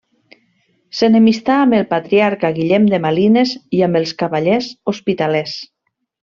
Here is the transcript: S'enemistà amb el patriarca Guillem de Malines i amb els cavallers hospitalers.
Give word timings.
S'enemistà 0.99 1.57
amb 1.65 1.77
el 1.81 1.85
patriarca 1.91 2.51
Guillem 2.57 2.89
de 2.95 3.01
Malines 3.05 3.53
i 3.81 3.85
amb 3.91 4.01
els 4.03 4.17
cavallers 4.25 4.73
hospitalers. 4.95 5.59